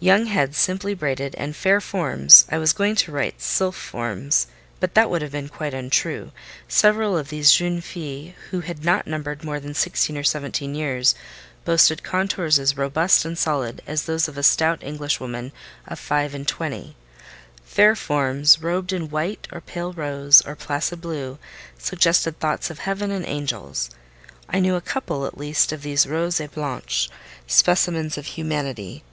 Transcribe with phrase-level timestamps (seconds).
[0.00, 4.46] Young heads simply braided, and fair forms (I was going to write sylph forms,
[4.80, 6.32] but that would have been quite untrue:
[6.68, 11.14] several of these "jeunes filles," who had not numbered more than sixteen or seventeen years,
[11.66, 15.52] boasted contours as robust and solid as those of a stout Englishwoman
[15.86, 21.38] of five and twenty)—fair forms robed in white, or pale rose, or placid blue,
[21.76, 23.90] suggested thoughts of heaven and angels.
[24.48, 27.10] I knew a couple, at least, of these "rose et blanche"
[27.46, 29.04] specimens of humanity.